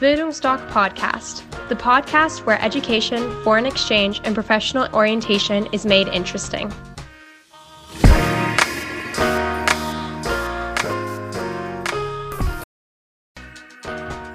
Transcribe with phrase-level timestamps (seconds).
[0.00, 6.72] Bildungsdoc Podcast, the podcast where education, foreign exchange, and professional orientation is made interesting.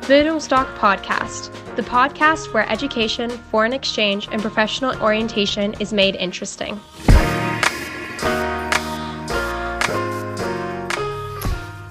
[0.02, 6.77] Bildungsdoc Podcast, the podcast where education, foreign exchange, and professional orientation is made interesting.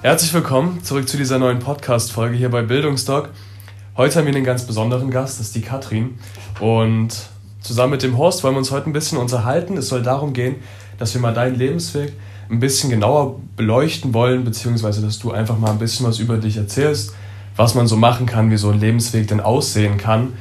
[0.03, 3.29] Herzlich willkommen zurück zu dieser neuen Podcast-Folge hier bei Bildungsdoc.
[3.95, 6.15] Heute haben wir einen ganz besonderen Gast, das ist die Katrin.
[6.59, 7.09] Und
[7.61, 9.77] zusammen mit dem Horst wollen wir uns heute ein bisschen unterhalten.
[9.77, 10.55] Es soll darum gehen,
[10.97, 12.13] dass wir mal deinen Lebensweg
[12.49, 16.57] ein bisschen genauer beleuchten wollen, beziehungsweise dass du einfach mal ein bisschen was über dich
[16.57, 17.13] erzählst,
[17.55, 20.33] was man so machen kann, wie so ein Lebensweg denn aussehen kann.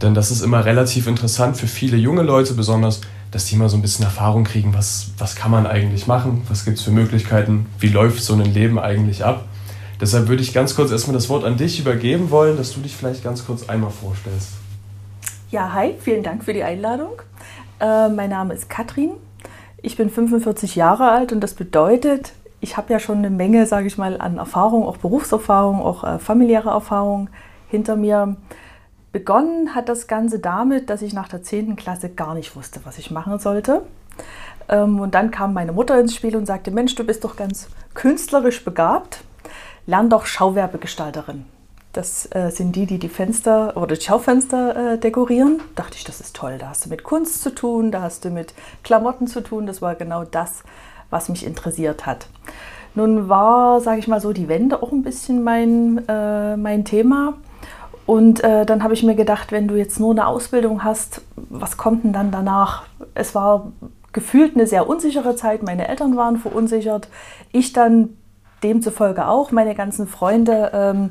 [0.00, 3.00] Denn das ist immer relativ interessant für viele junge Leute, besonders,
[3.32, 6.64] dass die mal so ein bisschen Erfahrung kriegen, was, was kann man eigentlich machen, was
[6.64, 9.46] gibt es für Möglichkeiten, wie läuft so ein Leben eigentlich ab.
[10.02, 12.96] Deshalb würde ich ganz kurz erstmal das Wort an dich übergeben wollen, dass du dich
[12.96, 14.48] vielleicht ganz kurz einmal vorstellst.
[15.52, 17.22] Ja, hi, vielen Dank für die Einladung.
[17.78, 19.12] Äh, mein Name ist Katrin.
[19.80, 23.86] Ich bin 45 Jahre alt und das bedeutet, ich habe ja schon eine Menge, sage
[23.86, 27.30] ich mal, an Erfahrung, auch Berufserfahrung, auch äh, familiäre Erfahrung
[27.68, 28.34] hinter mir.
[29.12, 31.76] Begonnen hat das Ganze damit, dass ich nach der 10.
[31.76, 33.82] Klasse gar nicht wusste, was ich machen sollte.
[34.68, 37.68] Ähm, und dann kam meine Mutter ins Spiel und sagte, Mensch, du bist doch ganz
[37.94, 39.22] künstlerisch begabt
[39.86, 41.44] lern doch Schauwerbegestalterin.
[41.92, 45.60] Das äh, sind die, die die Fenster oder die Schaufenster äh, dekorieren.
[45.74, 46.56] Dachte ich, das ist toll.
[46.58, 49.66] Da hast du mit Kunst zu tun, da hast du mit Klamotten zu tun.
[49.66, 50.62] Das war genau das,
[51.10, 52.28] was mich interessiert hat.
[52.94, 57.34] Nun war, sage ich mal so, die Wende auch ein bisschen mein, äh, mein Thema.
[58.06, 61.76] Und äh, dann habe ich mir gedacht, wenn du jetzt nur eine Ausbildung hast, was
[61.76, 62.84] kommt denn dann danach?
[63.14, 63.72] Es war
[64.12, 65.62] gefühlt eine sehr unsichere Zeit.
[65.62, 67.08] Meine Eltern waren verunsichert.
[67.52, 68.10] Ich dann
[68.62, 69.50] demzufolge auch.
[69.50, 71.10] Meine ganzen Freunde ähm,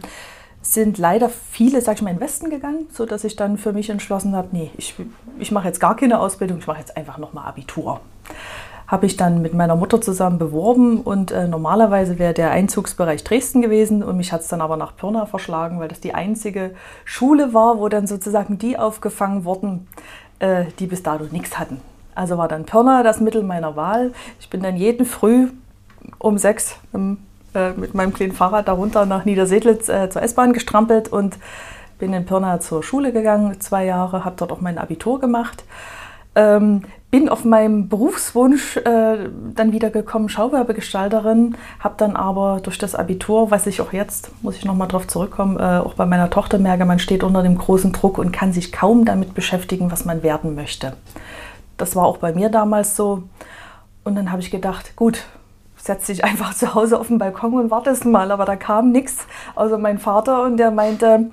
[0.61, 3.89] sind leider viele, sag ich mal, in den Westen gegangen, sodass ich dann für mich
[3.89, 4.95] entschlossen habe, nee, ich,
[5.39, 7.99] ich mache jetzt gar keine Ausbildung, ich mache jetzt einfach nochmal Abitur.
[8.85, 13.61] Habe ich dann mit meiner Mutter zusammen beworben und äh, normalerweise wäre der Einzugsbereich Dresden
[13.61, 17.53] gewesen und mich hat es dann aber nach Pirna verschlagen, weil das die einzige Schule
[17.53, 19.87] war, wo dann sozusagen die aufgefangen wurden,
[20.39, 21.79] äh, die bis dato nichts hatten.
[22.13, 24.11] Also war dann Pirna das Mittel meiner Wahl.
[24.39, 25.47] Ich bin dann jeden Früh
[26.19, 27.19] um sechs im
[27.53, 31.37] äh, mit meinem kleinen Fahrrad darunter nach Niedersedlitz äh, zur S-Bahn gestrampelt und
[31.99, 35.63] bin in Pirna zur Schule gegangen, zwei Jahre, habe dort auch mein Abitur gemacht.
[36.33, 42.95] Ähm, bin auf meinem Berufswunsch äh, dann wieder gekommen, Schauwerbegestalterin, habe dann aber durch das
[42.95, 46.57] Abitur, was ich auch jetzt, muss ich nochmal drauf zurückkommen, äh, auch bei meiner Tochter
[46.57, 50.23] merke, man steht unter dem großen Druck und kann sich kaum damit beschäftigen, was man
[50.23, 50.93] werden möchte.
[51.77, 53.23] Das war auch bei mir damals so.
[54.05, 55.25] Und dann habe ich gedacht, gut,
[55.81, 58.31] setz dich einfach zu Hause auf den Balkon und wartest mal.
[58.31, 59.25] Aber da kam nichts
[59.55, 61.31] außer mein Vater und der meinte,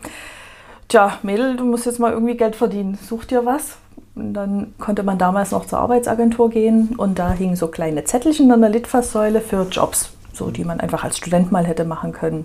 [0.89, 2.99] tja, Mädel, du musst jetzt mal irgendwie Geld verdienen.
[3.01, 3.77] Such dir was.
[4.15, 8.51] Und dann konnte man damals noch zur Arbeitsagentur gehen und da hingen so kleine Zettelchen
[8.51, 12.45] an der Litfaßsäule für Jobs, so die man einfach als Student mal hätte machen können.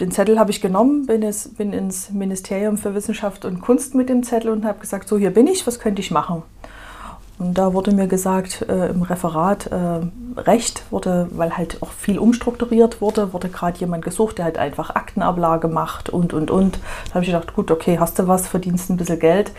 [0.00, 4.08] Den Zettel habe ich genommen, bin, es, bin ins Ministerium für Wissenschaft und Kunst mit
[4.08, 6.42] dem Zettel und habe gesagt, so hier bin ich, was könnte ich machen?
[7.38, 10.00] Und da wurde mir gesagt, äh, im Referat äh,
[10.40, 14.94] Recht wurde, weil halt auch viel umstrukturiert wurde, wurde gerade jemand gesucht, der halt einfach
[14.94, 16.78] Aktenablage macht und, und, und.
[17.08, 19.52] Da habe ich gedacht, gut, okay, hast du was, verdienst ein bisschen Geld.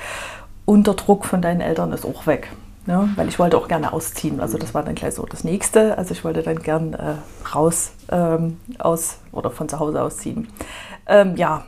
[0.64, 2.50] Unter Druck von deinen Eltern ist auch weg.
[2.86, 3.10] Ne?
[3.16, 4.40] Weil ich wollte auch gerne ausziehen.
[4.40, 5.98] Also das war dann gleich so das Nächste.
[5.98, 7.16] Also ich wollte dann gern äh,
[7.54, 10.48] raus ähm, aus oder von zu Hause ausziehen.
[11.08, 11.66] Ähm, ja,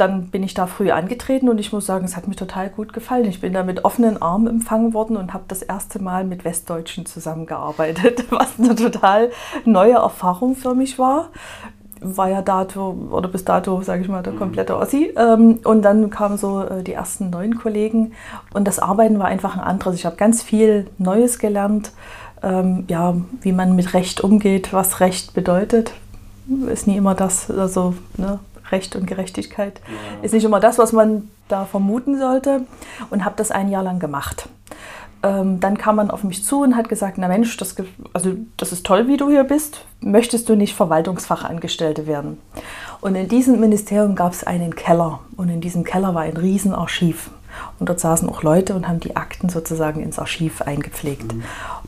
[0.00, 2.92] dann bin ich da früh angetreten und ich muss sagen, es hat mir total gut
[2.92, 3.26] gefallen.
[3.26, 7.06] Ich bin da mit offenen Armen empfangen worden und habe das erste Mal mit Westdeutschen
[7.06, 9.30] zusammengearbeitet, was eine total
[9.64, 11.28] neue Erfahrung für mich war.
[12.00, 14.38] War ja dato oder bis dato, sage ich mal, der mhm.
[14.38, 15.12] komplette Ossi.
[15.16, 18.12] Ähm, und dann kamen so äh, die ersten neuen Kollegen
[18.54, 19.96] und das Arbeiten war einfach ein anderes.
[19.96, 21.92] Ich habe ganz viel Neues gelernt,
[22.42, 25.92] ähm, ja, wie man mit Recht umgeht, was Recht bedeutet.
[26.72, 28.40] Ist nie immer das, also ne,
[28.72, 30.24] Recht und Gerechtigkeit ja.
[30.24, 32.62] ist nicht immer das, was man da vermuten sollte.
[33.10, 34.48] Und habe das ein Jahr lang gemacht.
[35.22, 37.76] Ähm, dann kam man auf mich zu und hat gesagt, na Mensch, das,
[38.14, 39.84] also, das ist toll, wie du hier bist.
[40.00, 42.38] Möchtest du nicht Verwaltungsfachangestellte werden?
[43.00, 45.20] Und in diesem Ministerium gab es einen Keller.
[45.36, 47.30] Und in diesem Keller war ein Riesenarchiv.
[47.78, 51.34] Und dort saßen auch Leute und haben die Akten sozusagen ins Archiv eingepflegt.
[51.34, 51.42] Mhm.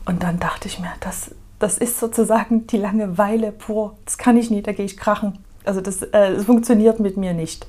[0.05, 3.95] Und dann dachte ich mir, das, das ist sozusagen die Langeweile pur.
[4.05, 5.39] Das kann ich nicht, da gehe ich krachen.
[5.65, 7.67] Also das, äh, das funktioniert mit mir nicht.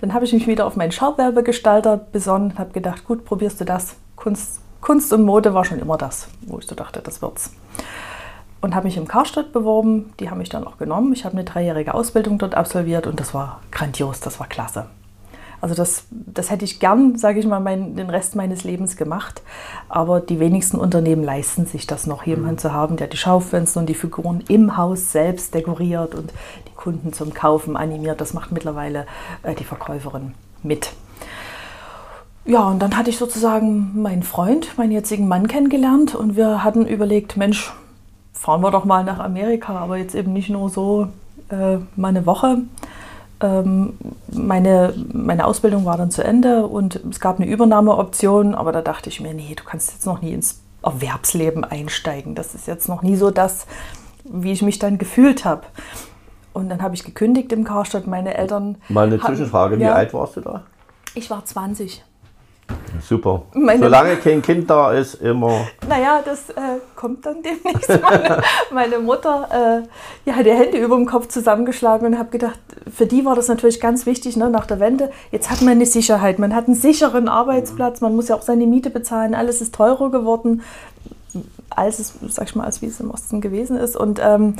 [0.00, 3.64] Dann habe ich mich wieder auf meinen Schauwerbegestalter besonnen und habe gedacht, gut, probierst du
[3.64, 3.96] das.
[4.16, 7.52] Kunst, Kunst und Mode war schon immer das, wo ich so dachte, das wird's.
[8.60, 10.12] und habe mich im Karstadt beworben.
[10.20, 11.12] Die haben mich dann auch genommen.
[11.12, 14.86] Ich habe eine dreijährige Ausbildung dort absolviert und das war grandios, das war klasse.
[15.64, 19.40] Also das, das hätte ich gern, sage ich mal, mein, den Rest meines Lebens gemacht.
[19.88, 23.86] Aber die wenigsten Unternehmen leisten sich das noch, jemanden zu haben, der die Schaufenster und
[23.86, 26.34] die Figuren im Haus selbst dekoriert und
[26.68, 28.20] die Kunden zum Kaufen animiert.
[28.20, 29.06] Das macht mittlerweile
[29.42, 30.92] äh, die Verkäuferin mit.
[32.44, 36.84] Ja, und dann hatte ich sozusagen meinen Freund, meinen jetzigen Mann kennengelernt und wir hatten
[36.84, 37.72] überlegt, Mensch,
[38.34, 41.08] fahren wir doch mal nach Amerika, aber jetzt eben nicht nur so
[41.48, 42.58] äh, mal eine Woche,
[44.32, 49.08] meine, meine Ausbildung war dann zu Ende und es gab eine Übernahmeoption, aber da dachte
[49.08, 52.34] ich mir, nee, du kannst jetzt noch nie ins Erwerbsleben einsteigen.
[52.34, 53.66] Das ist jetzt noch nie so das,
[54.24, 55.62] wie ich mich dann gefühlt habe.
[56.52, 58.06] Und dann habe ich gekündigt im Karstadt.
[58.06, 58.76] Meine Eltern.
[58.88, 60.62] Mal eine Zwischenfrage: Wie ja, alt warst du da?
[61.14, 62.04] Ich war 20.
[63.00, 63.42] Super.
[63.52, 65.66] Meine Solange kein Kind da ist, immer.
[65.88, 67.88] Naja, das äh, kommt dann demnächst.
[68.00, 72.58] Meine, meine Mutter äh, ja, hat die Hände über dem Kopf zusammengeschlagen und habe gedacht,
[72.92, 75.10] für die war das natürlich ganz wichtig ne, nach der Wende.
[75.32, 78.66] Jetzt hat man eine Sicherheit, man hat einen sicheren Arbeitsplatz, man muss ja auch seine
[78.66, 80.62] Miete bezahlen, alles ist teurer geworden,
[81.70, 83.96] als es, sag ich mal, als wie es im Osten gewesen ist.
[83.96, 84.56] Und ähm,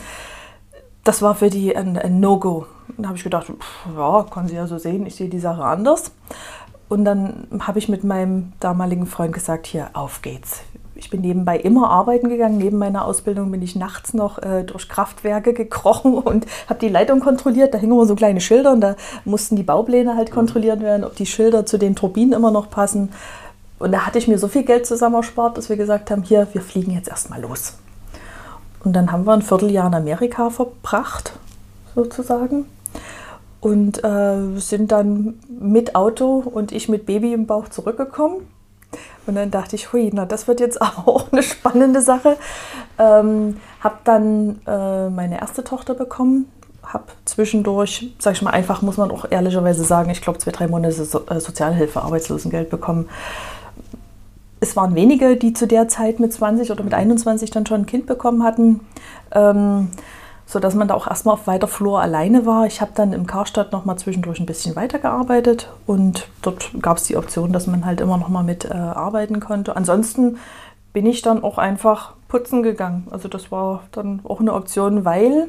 [1.04, 2.66] das war für die ein, ein No-Go.
[2.98, 5.64] Da habe ich gedacht, pff, ja, kann sie ja so sehen, ich sehe die Sache
[5.64, 6.12] anders.
[6.94, 10.61] Und dann habe ich mit meinem damaligen Freund gesagt, hier, auf geht's.
[10.94, 12.56] Ich bin nebenbei immer arbeiten gegangen.
[12.56, 17.19] Neben meiner Ausbildung bin ich nachts noch äh, durch Kraftwerke gekrochen und habe die Leitung
[17.19, 17.75] kontrolliert.
[17.75, 18.94] Da hingen immer so kleine Schilder und da
[19.25, 23.08] mussten die Baupläne halt kontrolliert werden, ob die Schilder zu den Turbinen immer noch passen.
[23.81, 26.46] Und da hatte ich mir so viel Geld zusammen erspart, dass wir gesagt haben, hier,
[26.52, 27.75] wir fliegen jetzt erstmal los.
[28.85, 31.32] Und dann haben wir ein Vierteljahr in Amerika verbracht,
[31.96, 32.67] sozusagen
[33.64, 38.46] und äh, sind dann mit Auto und ich mit Baby im Bauch zurückgekommen.
[39.26, 42.37] Und dann dachte ich, hui, na, das wird jetzt auch eine spannende Sache.
[42.99, 46.44] Ähm, habe dann äh, meine erste Tochter bekommen,
[46.82, 50.69] habe zwischendurch, sag ich mal einfach, muss man auch ehrlicherweise sagen, ich glaube zwei, drei
[50.69, 53.08] Monate so äh, Sozialhilfe, Arbeitslosengeld bekommen.
[54.60, 57.87] Es waren wenige, die zu der Zeit mit 20 oder mit 21 dann schon ein
[57.87, 58.81] Kind bekommen hatten.
[59.32, 59.88] Ähm,
[60.46, 62.67] sodass man da auch erstmal auf weiter Flur alleine war.
[62.67, 67.05] Ich habe dann im Karstadt noch mal zwischendurch ein bisschen weitergearbeitet und dort gab es
[67.05, 69.76] die Option, dass man halt immer noch mal mit äh, arbeiten konnte.
[69.76, 70.38] Ansonsten
[70.93, 73.08] bin ich dann auch einfach putzen gegangen.
[73.11, 75.49] Also das war dann auch eine Option, weil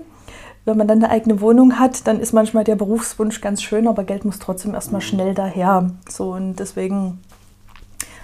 [0.65, 4.03] wenn man dann eine eigene Wohnung hat, dann ist manchmal der Berufswunsch ganz schön, aber
[4.03, 5.91] Geld muss trotzdem erstmal schnell daher.
[6.09, 7.19] So und deswegen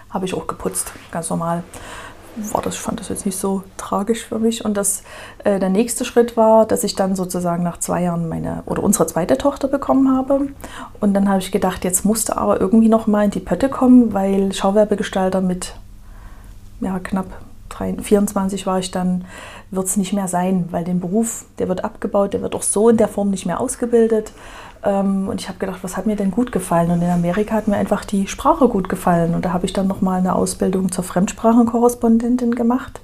[0.10, 1.64] habe ich auch geputzt, ganz normal
[2.36, 4.64] war das, fand das jetzt nicht so tragisch für mich.
[4.64, 5.04] Und das,
[5.44, 9.08] äh, der nächste Schritt war, dass ich dann sozusagen nach zwei Jahren meine oder unsere
[9.08, 10.48] zweite Tochter bekommen habe.
[11.00, 14.14] Und dann habe ich gedacht, jetzt musste aber irgendwie noch mal in die Pötte kommen,
[14.14, 15.76] weil Schauwerbegestalter mit
[16.80, 17.28] ja, knapp
[18.02, 19.26] 24 war ich dann,
[19.72, 22.90] wird es nicht mehr sein, weil den Beruf, der wird abgebaut, der wird auch so
[22.90, 24.34] in der Form nicht mehr ausgebildet.
[24.84, 26.92] Ähm, und ich habe gedacht, was hat mir denn gut gefallen?
[26.92, 29.36] Und in Amerika hat mir einfach die Sprache gut gefallen.
[29.36, 33.02] Und da habe ich dann nochmal eine Ausbildung zur Fremdsprachenkorrespondentin gemacht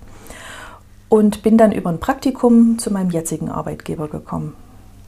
[1.10, 4.54] und bin dann über ein Praktikum zu meinem jetzigen Arbeitgeber gekommen.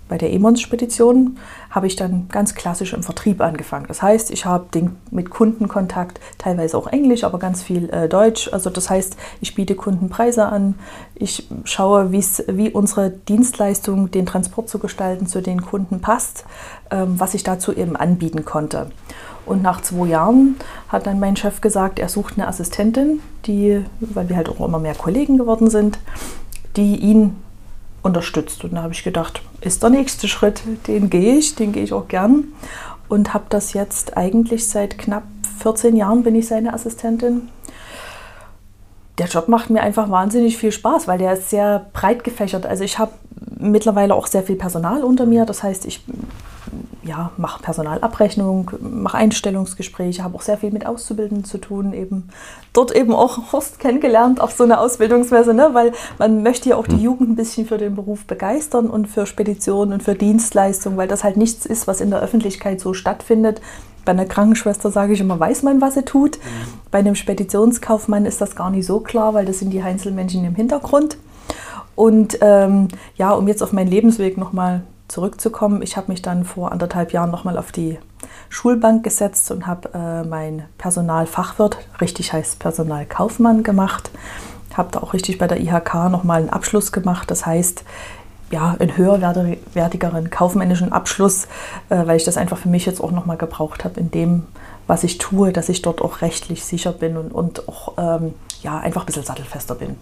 [0.10, 1.38] Bei der Emons-Spedition
[1.70, 3.86] habe ich dann ganz klassisch im Vertrieb angefangen.
[3.88, 4.66] Das heißt, ich habe
[5.12, 8.52] mit Kunden Kontakt, teilweise auch Englisch, aber ganz viel äh, Deutsch.
[8.52, 10.76] Also das heißt, ich biete Kunden Preise an,
[11.14, 16.44] ich schaue, wie unsere Dienstleistung, den Transport zu gestalten, zu den Kunden passt,
[16.90, 18.90] ähm, was ich dazu eben anbieten konnte.
[19.46, 20.56] Und nach zwei Jahren
[20.90, 24.80] hat dann mein Chef gesagt, er sucht eine Assistentin, die, weil wir halt auch immer
[24.80, 26.00] mehr Kollegen geworden sind,
[26.76, 27.36] die ihn
[28.02, 28.64] unterstützt.
[28.64, 31.94] Und da habe ich gedacht, ist der nächste Schritt, den gehe ich, den gehe ich
[31.94, 32.50] auch gern.
[33.08, 35.24] Und habe das jetzt eigentlich seit knapp
[35.60, 37.50] 14 Jahren bin ich seine Assistentin.
[39.18, 42.66] Der Job macht mir einfach wahnsinnig viel Spaß, weil der ist sehr breit gefächert.
[42.66, 43.12] Also ich habe
[43.60, 45.46] mittlerweile auch sehr viel Personal unter mir.
[45.46, 46.02] Das heißt, ich
[47.04, 52.30] ja, mache Personalabrechnung, mache Einstellungsgespräche, habe auch sehr viel mit Auszubildenden zu tun, eben
[52.74, 55.70] dort eben auch Horst kennengelernt auf so einer Ausbildungsmesse, ne?
[55.74, 57.02] weil man möchte ja auch die mhm.
[57.02, 61.24] Jugend ein bisschen für den Beruf begeistern und für Speditionen und für Dienstleistungen, weil das
[61.24, 63.62] halt nichts ist, was in der Öffentlichkeit so stattfindet.
[64.06, 66.38] Bei einer Krankenschwester sage ich immer, weiß man, was sie tut.
[66.38, 66.42] Mhm.
[66.92, 70.56] Bei einem Speditionskaufmann ist das gar nicht so klar, weil das sind die Einzelmenschen im
[70.56, 71.18] Hintergrund.
[72.00, 72.88] Und ähm,
[73.18, 77.30] ja, um jetzt auf meinen Lebensweg nochmal zurückzukommen, ich habe mich dann vor anderthalb Jahren
[77.30, 78.00] nochmal auf die
[78.48, 84.12] Schulbank gesetzt und habe äh, mein Personalfachwirt, richtig heißt Personalkaufmann, gemacht.
[84.76, 87.30] Habe da auch richtig bei der IHK nochmal einen Abschluss gemacht.
[87.30, 87.84] Das heißt,
[88.50, 91.48] ja, einen höherwertigeren kaufmännischen Abschluss,
[91.90, 94.44] äh, weil ich das einfach für mich jetzt auch nochmal gebraucht habe in dem,
[94.88, 98.78] was ich tue, dass ich dort auch rechtlich sicher bin und, und auch ähm, ja,
[98.80, 99.98] einfach ein bisschen sattelfester bin.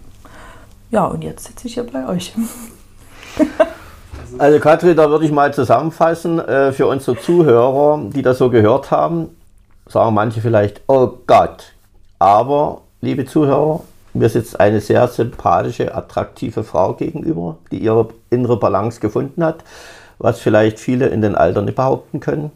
[0.90, 2.32] Ja, und jetzt sitze ich hier bei euch.
[4.36, 8.90] Also Katrin, da würde ich mal zusammenfassen äh, für unsere Zuhörer, die das so gehört
[8.90, 9.30] haben,
[9.86, 11.72] sagen manche vielleicht, oh Gott.
[12.18, 13.80] Aber, liebe Zuhörer,
[14.12, 19.64] mir sitzt eine sehr sympathische, attraktive Frau gegenüber, die ihre innere Balance gefunden hat,
[20.18, 22.50] was vielleicht viele in den Altern nicht behaupten können.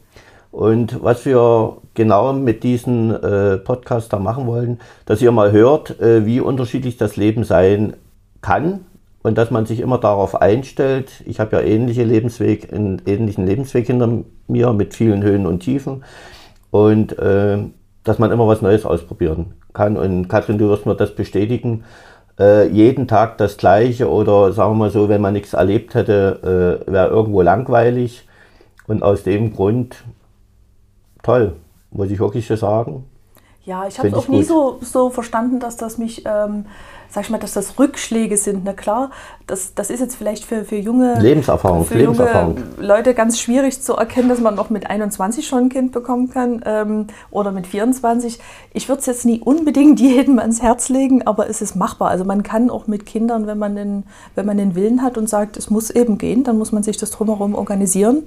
[0.51, 5.99] Und was wir genau mit diesem äh, Podcast da machen wollen, dass ihr mal hört,
[6.01, 7.95] äh, wie unterschiedlich das Leben sein
[8.43, 8.81] kann
[9.23, 11.23] und dass man sich immer darauf einstellt.
[11.25, 16.05] Ich habe ja ähnliche Lebensweg, einen ähnlichen Lebensweg hinter mir mit vielen Höhen und Tiefen
[16.71, 17.59] und äh,
[18.05, 19.97] dass man immer was Neues ausprobieren kann.
[19.97, 21.85] Und Katrin, du wirst mir das bestätigen.
[22.39, 26.83] Äh, jeden Tag das Gleiche oder sagen wir mal so, wenn man nichts erlebt hätte,
[26.89, 28.27] äh, wäre irgendwo langweilig.
[28.89, 30.03] Und aus dem Grund,
[31.23, 31.53] toll,
[31.93, 33.05] muss ich wirklich so sagen.
[33.65, 36.65] Ja, ich habe es auch nie so, so verstanden, dass das mich ähm,
[37.13, 38.65] sag ich mal, dass das Rückschläge sind.
[38.65, 39.11] Na klar,
[39.47, 42.57] das, das ist jetzt vielleicht für, für junge, Lebenserfahrung, für Lebenserfahrung.
[42.57, 46.31] junge Leute ganz schwierig zu erkennen, dass man noch mit 21 schon ein Kind bekommen
[46.31, 48.39] kann ähm, oder mit 24.
[48.73, 52.09] Ich würde es jetzt nie unbedingt jedem ans Herz legen, aber es ist machbar.
[52.09, 54.05] Also man kann auch mit Kindern, wenn man den,
[54.35, 56.97] wenn man den Willen hat und sagt, es muss eben gehen, dann muss man sich
[56.97, 58.27] das drumherum organisieren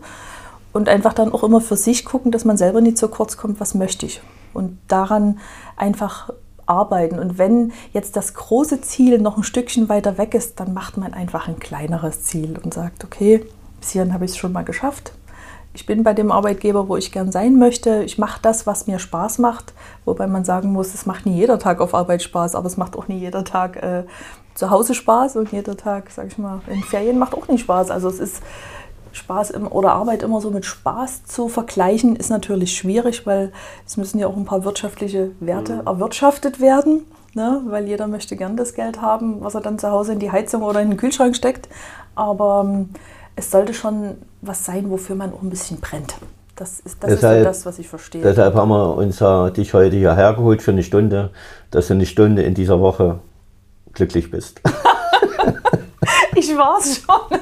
[0.76, 3.62] und einfach dann auch immer für sich gucken, dass man selber nicht so kurz kommt,
[3.62, 4.22] was möchte ich.
[4.54, 5.40] Und daran
[5.78, 6.32] einfach
[6.66, 7.18] arbeiten.
[7.18, 11.14] Und wenn jetzt das große Ziel noch ein Stückchen weiter weg ist, dann macht man
[11.14, 13.46] einfach ein kleineres Ziel und sagt, okay,
[13.80, 15.14] bis hierhin habe ich es schon mal geschafft.
[15.74, 18.04] Ich bin bei dem Arbeitgeber, wo ich gern sein möchte.
[18.04, 19.72] Ich mache das, was mir Spaß macht.
[20.04, 22.98] Wobei man sagen muss, es macht nie jeder Tag auf Arbeit Spaß, aber es macht
[22.98, 24.04] auch nie jeder Tag äh,
[24.56, 27.92] zu Hause Spaß und jeder Tag, sag ich mal, in Ferien macht auch nicht Spaß.
[27.92, 28.44] Also es ist
[29.16, 33.52] Spaß im, oder Arbeit immer so mit Spaß zu vergleichen, ist natürlich schwierig, weil
[33.86, 35.88] es müssen ja auch ein paar wirtschaftliche Werte mhm.
[35.88, 37.06] erwirtschaftet werden.
[37.34, 37.62] Ne?
[37.68, 40.64] Weil jeder möchte gern das Geld haben, was er dann zu Hause in die Heizung
[40.64, 41.68] oder in den Kühlschrank steckt.
[42.16, 42.90] Aber ähm,
[43.36, 46.16] es sollte schon was sein, wofür man auch ein bisschen brennt.
[46.56, 48.22] Das ist das, deshalb, ist das was ich verstehe.
[48.22, 51.32] Deshalb haben wir uns ja dich heute hierher geholt für eine Stunde,
[51.72, 53.20] dass du eine Stunde in dieser Woche
[53.92, 54.62] glücklich bist.
[56.36, 57.40] ich war es schon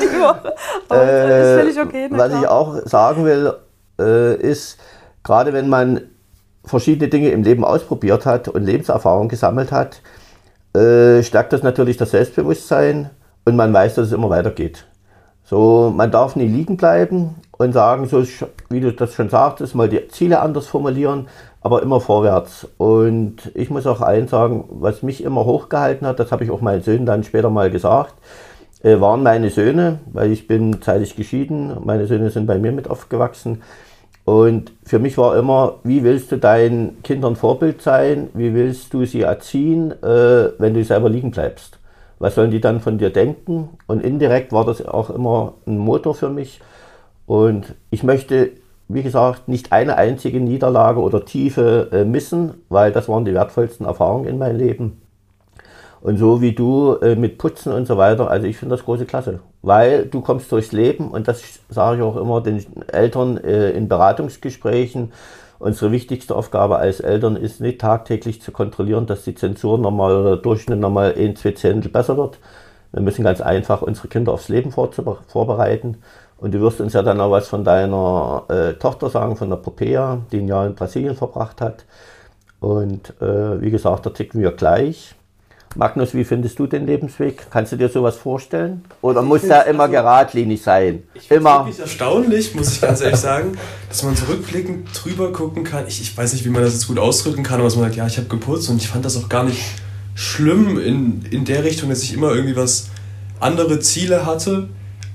[0.00, 0.54] die Woche.
[0.88, 2.08] Aber äh, ist völlig okay.
[2.10, 3.54] Was ich auch sagen will,
[3.98, 4.78] äh, ist,
[5.22, 6.02] gerade wenn man
[6.64, 10.02] verschiedene Dinge im Leben ausprobiert hat und Lebenserfahrung gesammelt hat,
[10.74, 13.10] äh, stärkt das natürlich das Selbstbewusstsein
[13.44, 14.86] und man weiß, dass es immer weitergeht.
[15.44, 18.24] So, man darf nie liegen bleiben und sagen, so
[18.68, 21.26] wie du das schon sagtest, mal die Ziele anders formulieren,
[21.60, 22.68] aber immer vorwärts.
[22.78, 26.60] Und ich muss auch eins sagen, was mich immer hochgehalten hat, das habe ich auch
[26.60, 28.14] meinen Söhnen dann später mal gesagt,
[28.82, 31.76] äh, waren meine Söhne, weil ich bin zeitig geschieden.
[31.84, 33.62] Meine Söhne sind bei mir mit aufgewachsen.
[34.24, 38.28] Und für mich war immer, wie willst du deinen Kindern Vorbild sein?
[38.34, 41.78] Wie willst du sie erziehen, äh, wenn du selber liegen bleibst?
[42.18, 43.70] Was sollen die dann von dir denken?
[43.86, 46.60] Und indirekt war das auch immer ein Motor für mich.
[47.26, 48.50] Und ich möchte,
[48.88, 53.86] wie gesagt, nicht eine einzige Niederlage oder Tiefe äh, missen, weil das waren die wertvollsten
[53.86, 55.00] Erfahrungen in meinem Leben.
[56.02, 59.04] Und so wie du äh, mit Putzen und so weiter, also ich finde das große
[59.04, 63.70] Klasse, weil du kommst durchs Leben und das sage ich auch immer den Eltern äh,
[63.72, 65.12] in Beratungsgesprächen.
[65.58, 70.38] Unsere wichtigste Aufgabe als Eltern ist nicht tagtäglich zu kontrollieren, dass die Zensur nochmal oder
[70.38, 72.38] Durchschnitt nochmal ein, zwei Zehntel besser wird.
[72.92, 75.98] Wir müssen ganz einfach unsere Kinder aufs Leben vorbereiten.
[76.38, 79.58] Und du wirst uns ja dann auch was von deiner äh, Tochter sagen, von der
[79.58, 81.84] Popea, die ein Jahr in Brasilien verbracht hat.
[82.58, 85.14] Und äh, wie gesagt, da ticken wir gleich.
[85.76, 87.46] Magnus, wie findest du den Lebensweg?
[87.48, 88.84] Kannst du dir sowas vorstellen?
[89.02, 91.04] Oder muss er immer also, geradlinig sein?
[91.14, 93.52] Ich finde es wirklich erstaunlich, muss ich ganz ehrlich sagen,
[93.88, 95.86] dass man zurückblickend drüber gucken kann.
[95.86, 97.96] Ich, ich weiß nicht, wie man das jetzt gut ausdrücken kann, aber dass man sagt,
[97.96, 99.62] ja, ich habe geputzt und ich fand das auch gar nicht
[100.16, 102.88] schlimm in, in der Richtung, dass ich immer irgendwie was
[103.38, 104.68] andere Ziele hatte.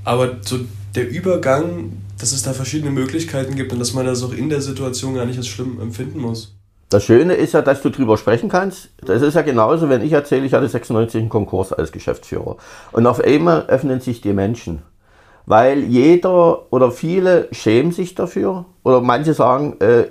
[0.05, 0.59] Aber so
[0.95, 4.61] der Übergang, dass es da verschiedene Möglichkeiten gibt und dass man das auch in der
[4.61, 6.55] Situation gar nicht als schlimm empfinden muss.
[6.89, 8.89] Das Schöne ist ja, dass du drüber sprechen kannst.
[9.01, 12.57] Das ist ja genauso, wenn ich erzähle, ich hatte 96 einen Konkurs als Geschäftsführer.
[12.91, 14.83] Und auf einmal öffnen sich die Menschen.
[15.47, 18.65] Weil jeder oder viele schämen sich dafür.
[18.83, 20.05] Oder manche sagen, äh,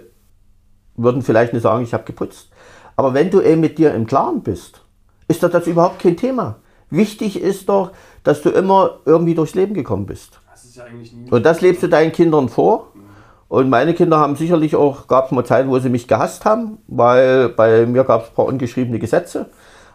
[0.97, 2.50] würden vielleicht nicht sagen, ich habe geputzt.
[2.97, 4.83] Aber wenn du eben mit dir im Klaren bist,
[5.28, 6.57] ist doch das überhaupt kein Thema.
[6.90, 10.40] Wichtig ist doch, dass du immer irgendwie durchs Leben gekommen bist.
[10.52, 10.85] Das ja
[11.31, 12.93] Und das lebst du deinen Kindern vor.
[13.55, 16.79] Und meine Kinder haben sicherlich auch, gab es mal Zeiten, wo sie mich gehasst haben,
[16.89, 19.47] weil bei mir gab es ein paar ungeschriebene Gesetze.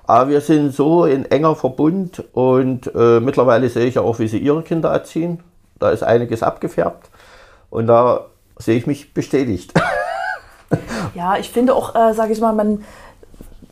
[0.07, 4.29] Aber wir sind so in enger Verbund und äh, mittlerweile sehe ich ja auch, wie
[4.29, 5.43] sie ihre Kinder erziehen.
[5.77, 7.09] Da ist einiges abgefärbt
[7.69, 9.73] und da sehe ich mich bestätigt.
[11.15, 12.83] Ja, ich finde auch, äh, sage ich mal, man,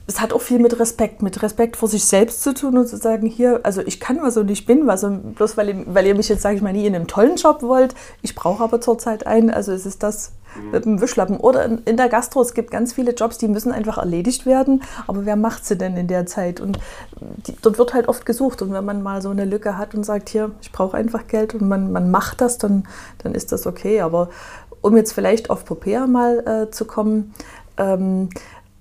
[0.09, 2.95] es hat auch viel mit Respekt, mit Respekt vor sich selbst zu tun und zu
[2.95, 5.03] sagen, hier, also ich kann was und ich bin was.
[5.03, 7.35] Und bloß weil ihr, weil ihr mich jetzt, sage ich mal, nie in einem tollen
[7.35, 10.71] Job wollt, ich brauche aber zurzeit einen, also es ist das mhm.
[10.71, 11.35] mit dem Wischlappen.
[11.35, 14.81] Oder in, in, der Gastro, es gibt ganz viele Jobs, die müssen einfach erledigt werden,
[15.07, 16.61] aber wer macht sie denn in der Zeit?
[16.61, 16.79] Und
[17.45, 18.61] die, dort wird halt oft gesucht.
[18.61, 21.53] Und wenn man mal so eine Lücke hat und sagt, hier, ich brauche einfach Geld
[21.53, 22.87] und man, man macht das, dann,
[23.23, 23.99] dann ist das okay.
[23.99, 24.29] Aber
[24.79, 27.33] um jetzt vielleicht auf Popea mal äh, zu kommen,
[27.77, 28.29] ähm,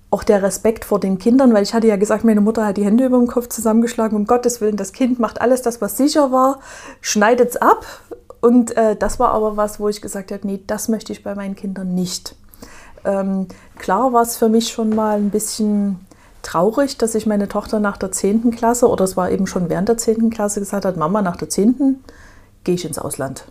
[0.09, 2.85] auch der Respekt vor den Kindern, weil ich hatte ja gesagt, meine Mutter hat die
[2.85, 6.31] Hände über dem Kopf zusammengeschlagen, um Gottes Willen, das Kind macht alles das, was sicher
[6.31, 6.59] war,
[7.01, 7.85] schneidet es ab.
[8.39, 11.35] Und äh, das war aber was, wo ich gesagt habe, nee, das möchte ich bei
[11.35, 12.35] meinen Kindern nicht.
[13.03, 13.47] Ähm,
[13.77, 15.99] klar war es für mich schon mal ein bisschen
[16.41, 18.51] traurig, dass ich meine Tochter nach der 10.
[18.51, 20.29] Klasse, oder es war eben schon während der 10.
[20.29, 22.03] Klasse, gesagt hat, Mama, nach der 10.
[22.63, 23.45] gehe ich ins Ausland.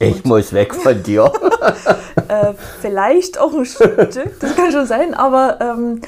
[0.00, 1.32] Ich muss weg von dir.
[2.28, 6.00] äh, vielleicht auch ein Stück, das kann schon sein, aber ähm,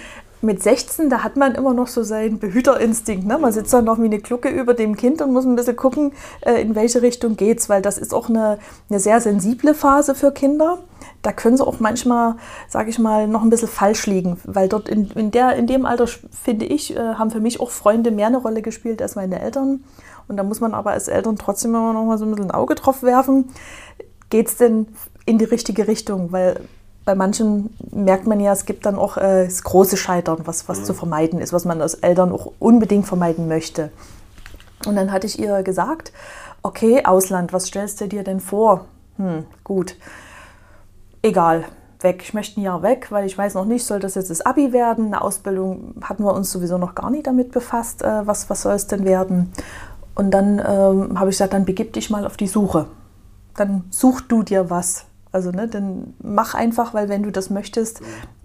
[0.42, 3.26] mit 16, da hat man immer noch so seinen Behüterinstinkt.
[3.26, 3.36] Ne?
[3.36, 6.12] Man sitzt dann noch wie eine Glucke über dem Kind und muss ein bisschen gucken,
[6.42, 10.32] äh, in welche Richtung geht's, weil das ist auch eine, eine sehr sensible Phase für
[10.32, 10.78] Kinder.
[11.22, 12.36] Da können sie auch manchmal,
[12.68, 15.84] sage ich mal, noch ein bisschen falsch liegen, weil dort in, in, der, in dem
[15.84, 19.40] Alter, finde ich, äh, haben für mich auch Freunde mehr eine Rolle gespielt als meine
[19.40, 19.84] Eltern.
[20.30, 22.54] Und da muss man aber als Eltern trotzdem immer noch mal so ein bisschen ein
[22.54, 23.50] Auge drauf werfen.
[24.30, 24.86] Geht es denn
[25.26, 26.30] in die richtige Richtung?
[26.30, 26.60] Weil
[27.04, 30.78] bei manchen merkt man ja, es gibt dann auch äh, das große Scheitern, was, was
[30.78, 30.84] mhm.
[30.84, 33.90] zu vermeiden ist, was man als Eltern auch unbedingt vermeiden möchte.
[34.86, 36.12] Und dann hatte ich ihr gesagt,
[36.62, 38.84] okay, Ausland, was stellst du dir denn vor?
[39.16, 39.96] Hm, gut,
[41.22, 41.64] egal,
[42.02, 42.22] weg.
[42.22, 44.72] Ich möchte ein Jahr weg, weil ich weiß noch nicht, soll das jetzt das Abi
[44.72, 45.06] werden?
[45.06, 48.74] Eine Ausbildung hatten wir uns sowieso noch gar nicht damit befasst, äh, was, was soll
[48.74, 49.52] es denn werden?
[50.20, 52.88] Und dann ähm, habe ich gesagt, dann begib dich mal auf die Suche.
[53.56, 55.06] Dann such du dir was.
[55.32, 58.02] Also ne, dann mach einfach, weil wenn du das möchtest,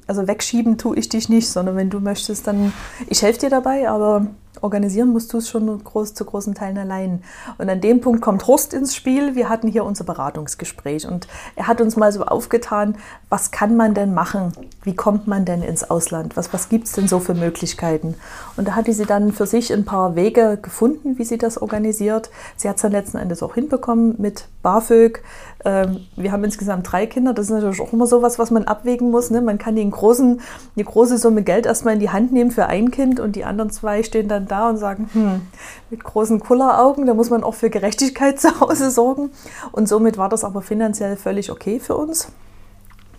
[0.08, 2.72] also wegschieben tue ich dich nicht, sondern wenn du möchtest, dann
[3.10, 4.28] ich helfe dir dabei, aber
[4.62, 7.24] organisieren musst du es schon groß, zu großen Teilen allein.
[7.58, 9.36] Und an dem Punkt kommt Horst ins Spiel.
[9.36, 12.98] Wir hatten hier unser Beratungsgespräch und er hat uns mal so aufgetan,
[13.30, 14.54] was kann man denn machen?
[14.84, 16.38] Wie kommt man denn ins Ausland?
[16.38, 18.16] Was, was gibt es denn so für Möglichkeiten?
[18.58, 22.30] Und da hatte sie dann für sich ein paar Wege gefunden, wie sie das organisiert.
[22.56, 25.22] Sie hat es dann letzten Endes auch hinbekommen mit BAföG.
[25.66, 27.34] Ähm, wir haben insgesamt drei Kinder.
[27.34, 29.32] Das ist natürlich auch immer so was, was man abwägen muss.
[29.32, 29.42] Ne?
[29.42, 30.40] Man kann den großen,
[30.76, 33.72] eine große Summe Geld erstmal in die Hand nehmen für ein Kind und die anderen
[33.72, 35.42] zwei stehen dann da und sagen, hm,
[35.90, 39.32] mit großen Kulleraugen, da muss man auch für Gerechtigkeit zu Hause sorgen.
[39.72, 42.30] Und somit war das aber finanziell völlig okay für uns.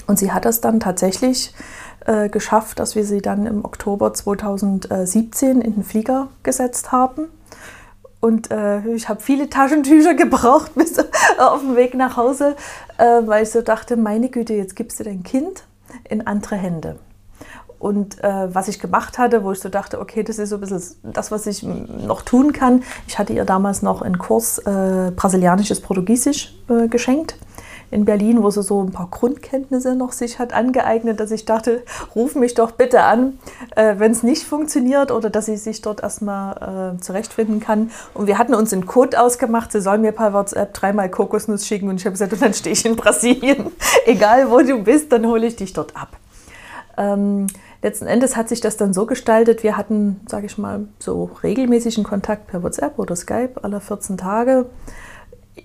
[0.07, 1.53] Und sie hat das dann tatsächlich
[2.07, 7.27] äh, geschafft, dass wir sie dann im Oktober 2017 in den Flieger gesetzt haben.
[8.21, 10.99] Und äh, ich habe viele Taschentücher gebraucht bis
[11.39, 12.57] auf dem Weg nach Hause,
[12.99, 15.65] äh, weil ich so dachte, meine Güte, jetzt gibst du dein Kind
[16.09, 16.97] in andere Hände.
[17.79, 20.61] Und äh, was ich gemacht hatte, wo ich so dachte, okay, das ist so ein
[20.61, 22.83] bisschen das, was ich noch tun kann.
[23.07, 27.37] Ich hatte ihr damals noch einen Kurs äh, brasilianisches Portugiesisch äh, geschenkt
[27.91, 31.83] in Berlin, wo sie so ein paar Grundkenntnisse noch sich hat angeeignet, dass ich dachte,
[32.15, 33.39] ruf mich doch bitte an,
[33.75, 37.91] äh, wenn es nicht funktioniert oder dass sie sich dort erstmal äh, zurechtfinden kann.
[38.15, 41.89] Und wir hatten uns einen Code ausgemacht, sie soll mir per WhatsApp dreimal Kokosnuss schicken
[41.89, 43.71] und ich habe gesagt, und dann stehe ich in Brasilien.
[44.07, 46.17] Egal wo du bist, dann hole ich dich dort ab.
[46.97, 47.47] Ähm,
[47.83, 52.05] letzten Endes hat sich das dann so gestaltet, wir hatten, sage ich mal, so regelmäßigen
[52.05, 54.67] Kontakt per WhatsApp oder Skype alle 14 Tage.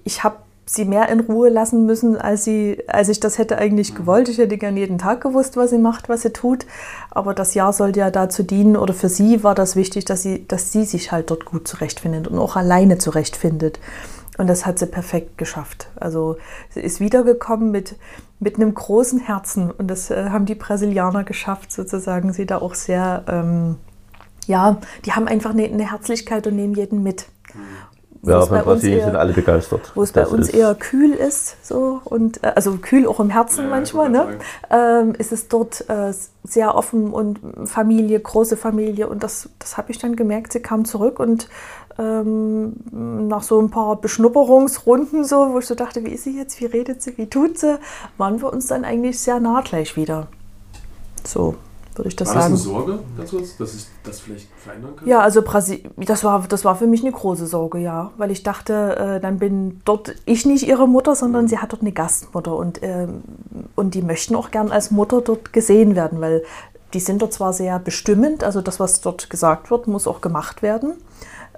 [0.03, 0.37] Ich habe
[0.73, 4.29] sie mehr in Ruhe lassen müssen, als, sie, als ich das hätte eigentlich gewollt.
[4.29, 6.65] Ich hätte gern jeden Tag gewusst, was sie macht, was sie tut.
[7.09, 10.47] Aber das Jahr sollte ja dazu dienen, oder für sie war das wichtig, dass sie,
[10.47, 13.79] dass sie sich halt dort gut zurechtfindet und auch alleine zurechtfindet.
[14.37, 15.89] Und das hat sie perfekt geschafft.
[15.97, 16.37] Also
[16.69, 17.97] sie ist wiedergekommen mit,
[18.39, 19.71] mit einem großen Herzen.
[19.71, 23.75] Und das äh, haben die Brasilianer geschafft, sozusagen, sie da auch sehr, ähm,
[24.47, 27.27] ja, die haben einfach eine, eine Herzlichkeit und nehmen jeden mit.
[28.23, 29.91] Ja, von Brasilien eher, sind alle begeistert.
[29.95, 33.63] Wo es bei uns eher kühl ist, so und äh, also kühl auch im Herzen
[33.63, 34.37] ja, manchmal, ne?
[34.69, 39.91] Ähm, ist es dort äh, sehr offen und Familie, große Familie und das, das habe
[39.91, 40.53] ich dann gemerkt.
[40.53, 41.49] Sie kam zurück und
[41.97, 42.73] ähm,
[43.27, 46.65] nach so ein paar Beschnupperungsrunden, so, wo ich so dachte, wie ist sie jetzt, wie
[46.65, 47.79] redet sie, wie tut sie,
[48.17, 50.27] waren wir uns dann eigentlich sehr nah gleich wieder.
[51.25, 51.55] So
[51.95, 52.53] würde ich das war sagen.
[52.53, 55.07] War das eine Sorge, ganz kurz, dass ich das vielleicht verändern kann?
[55.07, 58.11] Ja, also Brasi das war, das war für mich eine große Sorge, ja.
[58.17, 61.47] Weil ich dachte, äh, dann bin dort ich nicht ihre Mutter, sondern mhm.
[61.49, 62.55] sie hat dort eine Gastmutter.
[62.55, 63.07] Und, äh,
[63.75, 66.43] und die möchten auch gern als Mutter dort gesehen werden, weil
[66.93, 70.61] die sind dort zwar sehr bestimmend, also das, was dort gesagt wird, muss auch gemacht
[70.61, 70.93] werden.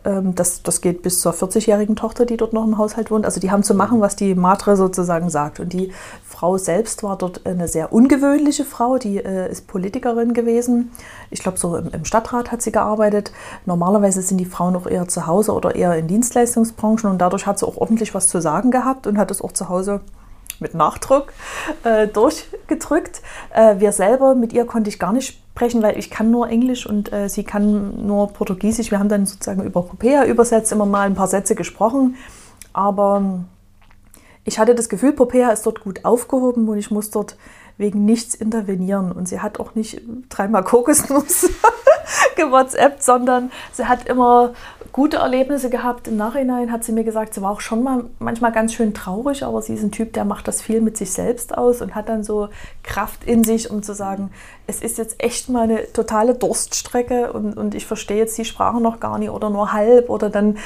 [0.06, 3.26] Ähm, das, das geht bis zur 40-jährigen Tochter, die dort noch im Haushalt wohnt.
[3.26, 5.60] Also die haben zu machen, was die Matre sozusagen sagt.
[5.60, 5.92] Und die
[6.34, 10.92] Frau selbst war dort eine sehr ungewöhnliche Frau, die äh, ist Politikerin gewesen.
[11.30, 13.32] Ich glaube, so im, im, Stadtrat hat sie gearbeitet.
[13.68, 17.60] Normalerweise sind die Frauen auch eher zu Hause oder eher in Dienstleistungsbranchen und dadurch hat
[17.60, 20.02] sie auch ordentlich was zu sagen gehabt und hat es auch zu Hause
[20.60, 21.34] mit Nachdruck
[21.84, 23.22] äh, durchgedrückt.
[23.54, 26.88] Äh, wir selber, mit ihr konnte ich gar nicht sprechen, weil ich kann nur Englisch
[26.88, 28.90] und äh, sie kann nur Portugiesisch.
[28.90, 32.16] Wir haben dann sozusagen über Popea übersetzt, immer mal ein paar Sätze gesprochen.
[32.74, 33.44] Aber
[34.46, 37.38] ich hatte das Gefühl, Popea ist dort gut aufgehoben und ich muss dort
[37.78, 39.12] wegen nichts intervenieren.
[39.12, 41.50] Und sie hat auch nicht dreimal Kokosnuss
[42.36, 44.54] gewhatsappt, sondern sie hat immer
[44.94, 46.08] gute Erlebnisse gehabt.
[46.08, 49.44] Im Nachhinein hat sie mir gesagt, sie war auch schon mal manchmal ganz schön traurig,
[49.44, 52.10] aber sie ist ein Typ, der macht das viel mit sich selbst aus und hat
[52.10, 52.50] dann so
[52.84, 54.30] Kraft in sich, um zu sagen,
[54.68, 58.80] es ist jetzt echt mal eine totale Durststrecke und, und ich verstehe jetzt die Sprache
[58.80, 60.58] noch gar nicht oder nur halb oder dann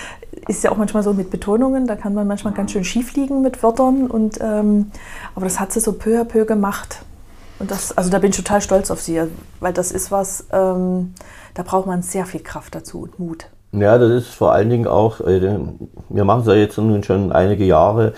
[0.47, 3.41] ist ja auch manchmal so mit Betonungen, da kann man manchmal ganz schön schief liegen
[3.41, 4.91] mit Wörtern und ähm,
[5.36, 7.00] aber das hat sie so peu à peu gemacht.
[7.60, 9.22] Und das, also da bin ich total stolz auf sie,
[9.60, 11.13] weil das ist was, ähm,
[11.54, 13.48] da braucht man sehr viel Kraft dazu und Mut.
[13.72, 15.58] Ja, das ist vor allen Dingen auch, äh,
[16.10, 18.13] wir machen es ja jetzt nun schon einige Jahre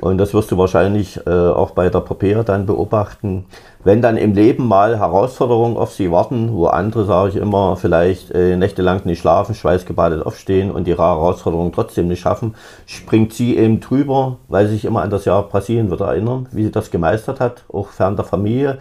[0.00, 3.46] und das wirst du wahrscheinlich äh, auch bei der Popea dann beobachten.
[3.82, 8.30] Wenn dann im Leben mal Herausforderungen auf sie warten, wo andere, sage ich immer, vielleicht
[8.30, 12.54] äh, nächtelang nicht schlafen, schweißgebadet aufstehen und ihre Herausforderungen trotzdem nicht schaffen,
[12.86, 16.64] springt sie eben drüber, weil sie sich immer an das Jahr Brasilien wird erinnern, wie
[16.64, 18.78] sie das gemeistert hat, auch fern der Familie.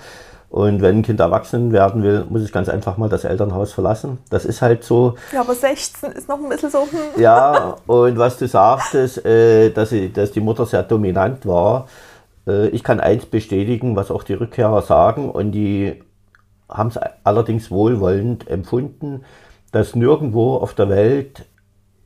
[0.49, 4.17] Und wenn ein Kind erwachsen werden will, muss ich ganz einfach mal das Elternhaus verlassen.
[4.31, 5.15] Das ist halt so.
[5.31, 6.79] Ja, aber 16 ist noch ein bisschen so.
[6.79, 6.99] Hm.
[7.21, 11.87] Ja, und was du sagtest, äh, dass, sie, dass die Mutter sehr dominant war.
[12.47, 16.01] Äh, ich kann eins bestätigen, was auch die Rückkehrer sagen, und die
[16.67, 19.23] haben es allerdings wohlwollend empfunden,
[19.71, 21.45] dass nirgendwo auf der Welt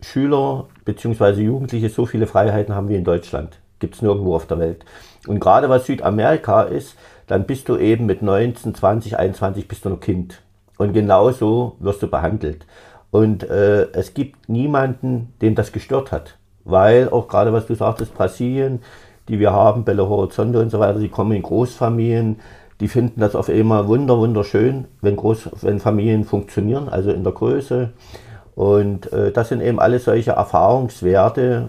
[0.02, 1.42] Schüler bzw.
[1.42, 3.60] Jugendliche so viele Freiheiten haben wie in Deutschland.
[3.84, 4.86] Gibt es nirgendwo auf der Welt.
[5.28, 6.96] Und gerade was Südamerika ist,
[7.28, 10.42] dann bist du eben mit 19, 20, 21 bist du noch Kind.
[10.78, 12.66] Und genau so wirst du behandelt.
[13.12, 16.38] Und äh, es gibt niemanden, dem das gestört hat.
[16.64, 18.80] Weil auch gerade, was du sagtest, Brasilien,
[19.28, 22.40] die wir haben, Belo Horizonte und so weiter, die kommen in Großfamilien,
[22.80, 27.34] die finden das auf einmal wunder, wunderschön, wenn, Groß, wenn Familien funktionieren, also in der
[27.34, 27.92] Größe.
[28.56, 31.68] Und äh, das sind eben alle solche Erfahrungswerte,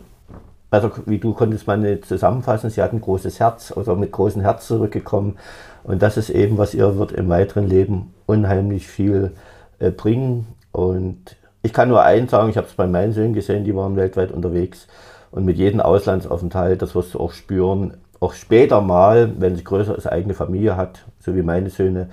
[0.71, 4.43] also wie du konntest man nicht zusammenfassen, sie hat ein großes Herz oder mit großem
[4.43, 5.37] Herz zurückgekommen.
[5.85, 9.33] Und das ist eben, was ihr wird im weiteren Leben unheimlich viel
[9.79, 10.47] äh, bringen.
[10.73, 13.97] Und ich kann nur eins sagen, ich habe es bei meinen Söhnen gesehen, die waren
[13.97, 14.89] weltweit unterwegs.
[15.31, 19.95] Und mit jedem Auslandsaufenthalt, das wirst du auch spüren, auch später mal, wenn sie größer
[19.95, 22.09] als eigene Familie hat, so wie meine Söhne,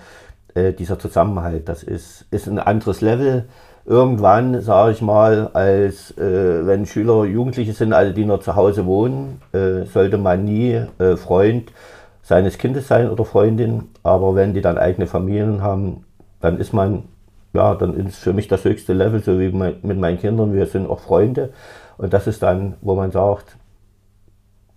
[0.54, 3.46] äh, dieser Zusammenhalt, das ist, ist ein anderes Level
[3.86, 8.86] irgendwann, sage ich mal, als äh, wenn Schüler Jugendliche sind, also die noch zu Hause
[8.86, 11.72] wohnen, äh, sollte man nie äh, Freund
[12.24, 13.90] seines Kindes sein oder Freundin.
[14.04, 16.06] Aber wenn die dann eigene Familien haben,
[16.40, 17.04] dann ist man,
[17.54, 20.54] ja, dann ist für mich das höchste Level, so wie mit meinen Kindern.
[20.54, 21.50] Wir sind auch Freunde.
[21.98, 23.58] Und das ist dann, wo man sagt,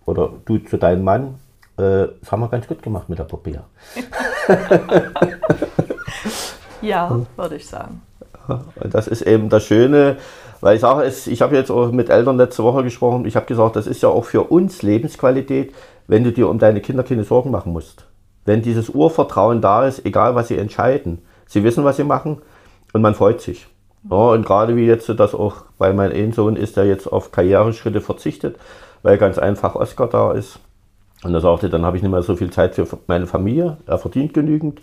[0.05, 1.35] oder du zu deinem Mann,
[1.77, 3.63] äh, das haben wir ganz gut gemacht mit der Popea.
[6.81, 8.01] ja, würde ich sagen.
[8.91, 10.17] Das ist eben das Schöne,
[10.61, 13.75] weil ich sage, ich habe jetzt auch mit Eltern letzte Woche gesprochen, ich habe gesagt,
[13.75, 15.73] das ist ja auch für uns Lebensqualität,
[16.07, 18.05] wenn du dir um deine Kinder keine Sorgen machen musst.
[18.45, 22.41] Wenn dieses Urvertrauen da ist, egal was sie entscheiden, sie wissen, was sie machen
[22.93, 23.67] und man freut sich.
[24.09, 28.01] Ja, und gerade wie jetzt das auch bei meinem Ehensohn ist, der jetzt auf Karriereschritte
[28.01, 28.57] verzichtet,
[29.01, 30.59] weil ganz einfach Oscar da ist.
[31.23, 33.97] Und er sagte, dann habe ich nicht mehr so viel Zeit für meine Familie, er
[33.97, 34.81] verdient genügend.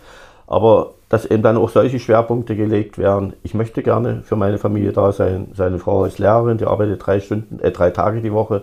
[0.52, 3.32] Aber dass eben dann auch solche Schwerpunkte gelegt werden.
[3.42, 5.48] Ich möchte gerne für meine Familie da sein.
[5.54, 8.62] Seine Frau ist Lehrerin, die arbeitet drei Stunden, äh, drei Tage die Woche.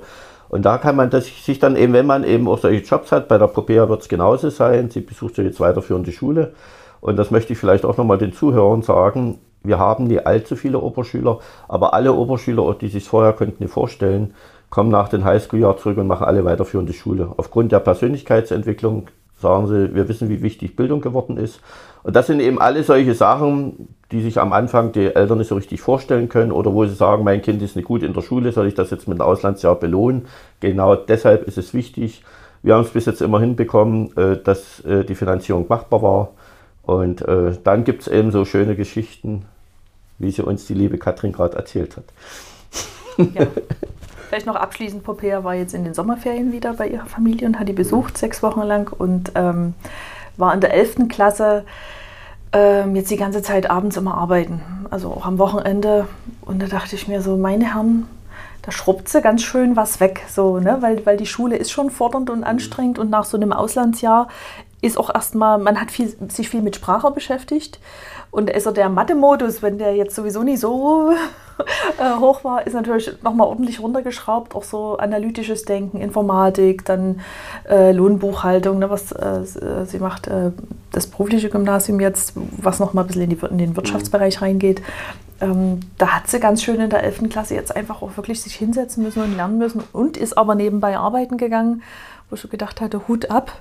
[0.49, 3.27] Und da kann man das sich dann eben, wenn man eben auch solche Jobs hat,
[3.27, 4.91] bei der Popea wird es genauso sein.
[4.91, 6.53] Sie besucht so jetzt weiterführende Schule.
[7.01, 9.39] Und das möchte ich vielleicht auch nochmal den Zuhörern sagen.
[9.63, 14.35] Wir haben nicht allzu viele Oberschüler, aber alle Oberschüler, die sich vorher könnten nicht vorstellen,
[14.69, 17.31] kommen nach dem Highschool-Jahr zurück und machen alle weiterführende Schule.
[17.37, 19.07] Aufgrund der Persönlichkeitsentwicklung
[19.39, 21.61] sagen sie, wir wissen, wie wichtig Bildung geworden ist.
[22.03, 25.55] Und das sind eben alle solche Sachen, die sich am Anfang die Eltern nicht so
[25.55, 28.51] richtig vorstellen können oder wo sie sagen, mein Kind ist nicht gut in der Schule,
[28.51, 30.25] soll ich das jetzt mit einem Auslandsjahr belohnen?
[30.59, 32.23] Genau deshalb ist es wichtig.
[32.63, 36.29] Wir haben es bis jetzt immer hinbekommen, äh, dass äh, die Finanzierung machbar war.
[36.83, 39.45] Und äh, dann gibt es eben so schöne Geschichten,
[40.17, 42.05] wie sie uns die liebe Katrin gerade erzählt hat.
[43.35, 43.47] Ja.
[44.29, 47.67] Vielleicht noch abschließend, Popea war jetzt in den Sommerferien wieder bei ihrer Familie und hat
[47.67, 49.73] die besucht, sechs Wochen lang und ähm,
[50.37, 51.07] war in der 11.
[51.09, 51.65] Klasse
[52.53, 54.61] ähm, jetzt die ganze Zeit abends immer arbeiten.
[54.91, 56.07] Also auch am Wochenende.
[56.41, 58.05] Und da dachte ich mir so, meine Herren,
[58.61, 60.77] da schrubbt sie ganz schön was weg, so, ne?
[60.81, 64.27] weil, weil die Schule ist schon fordernd und anstrengend und nach so einem Auslandsjahr
[64.81, 67.79] ist auch erstmal, man hat viel, sich viel mit Sprache beschäftigt
[68.31, 71.11] und ist der Mathe-Modus, wenn der jetzt sowieso nicht so
[71.99, 74.55] äh, hoch war, ist natürlich nochmal ordentlich runtergeschraubt.
[74.55, 77.21] Auch so analytisches Denken, Informatik, dann
[77.67, 80.51] äh, Lohnbuchhaltung, ne, was äh, äh sie macht, äh,
[80.91, 84.81] das berufliche Gymnasium jetzt, was nochmal ein bisschen in, die, in den Wirtschaftsbereich reingeht.
[85.41, 87.29] Ähm, da hat sie ganz schön in der 11.
[87.29, 90.97] Klasse jetzt einfach auch wirklich sich hinsetzen müssen und lernen müssen und ist aber nebenbei
[90.97, 91.81] arbeiten gegangen
[92.29, 93.51] wo ich so gedacht hatte, Hut ab.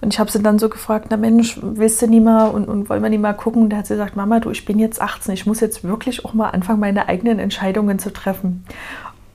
[0.00, 2.88] Und ich habe sie dann so gefragt, na Mensch, willst du nie mal und, und
[2.88, 3.62] wollen wir nie mal gucken?
[3.62, 6.24] Und da hat sie gesagt, Mama, du, ich bin jetzt 18, ich muss jetzt wirklich
[6.24, 8.64] auch mal anfangen, meine eigenen Entscheidungen zu treffen.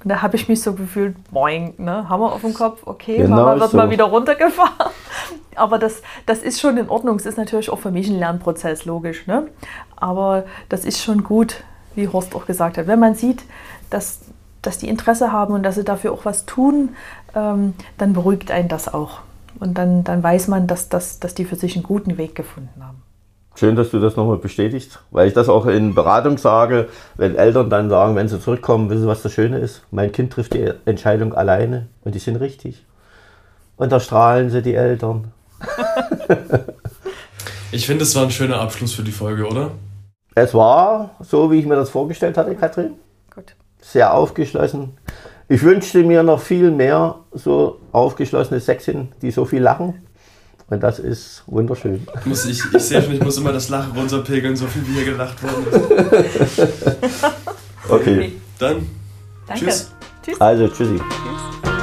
[0.04, 3.36] Und da habe ich mich so gefühlt, boing, ne, Hammer auf dem Kopf, okay, genau
[3.36, 3.78] Mama wird so.
[3.78, 4.92] mal wieder runtergefahren.
[5.56, 7.18] Aber das, das ist schon in Ordnung.
[7.18, 9.28] Es ist natürlich auch für mich ein Lernprozess, logisch.
[9.28, 9.48] Ne?
[9.98, 11.64] Aber das ist schon gut,
[11.96, 12.88] wie Horst auch gesagt hat.
[12.88, 13.44] Wenn man sieht,
[13.90, 14.22] dass,
[14.62, 16.96] dass die Interesse haben und dass sie dafür auch was tun,
[17.36, 19.22] ähm, dann beruhigt einen das auch.
[19.60, 22.84] Und dann, dann weiß man, dass, dass, dass die für sich einen guten Weg gefunden
[22.84, 23.02] haben.
[23.56, 27.70] Schön, dass du das nochmal bestätigst, weil ich das auch in Beratung sage, wenn Eltern
[27.70, 29.82] dann sagen, wenn sie zurückkommen, wissen sie, was das Schöne ist?
[29.92, 32.86] Mein Kind trifft die Entscheidung alleine und die sind richtig.
[33.76, 35.34] Und da strahlen sie die Eltern.
[37.72, 39.72] ich finde, es war ein schöner Abschluss für die Folge, oder?
[40.36, 42.92] Es war so, wie ich mir das vorgestellt hatte, Katrin.
[43.36, 43.56] Gut.
[43.82, 44.98] Sehr aufgeschlossen,
[45.50, 49.96] ich wünschte mir noch viel mehr so aufgeschlossene Sexen, die so viel lachen.
[50.70, 52.08] Und das ist wunderschön.
[52.20, 54.94] Ich, muss, ich, ich sehe schon, ich muss immer das Lachen runterpegeln, so viel wie
[54.94, 55.66] hier gelacht worden
[56.46, 56.62] ist.
[57.90, 58.34] okay.
[58.60, 58.88] Dann.
[59.48, 59.66] Danke.
[59.66, 59.92] Tschüss.
[60.24, 60.40] Tschüss.
[60.40, 60.98] Also, tschüssi.
[60.98, 61.79] Tschüss.